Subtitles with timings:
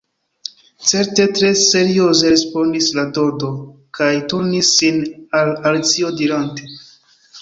[0.91, 3.49] “Certe,” tre serioze respondis la Dodo,
[3.99, 4.99] kaj turnis sin
[5.43, 6.73] al Alicio dirante: